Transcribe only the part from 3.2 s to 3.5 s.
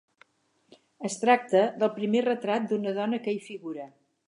que hi